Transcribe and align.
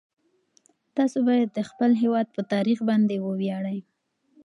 تاسو 0.95 1.17
باید 1.27 1.49
د 1.53 1.59
خپل 1.69 1.91
هیواد 2.01 2.27
په 2.35 2.41
تاریخ 2.53 2.79
باندې 2.89 3.15
وویاړئ. 3.25 3.79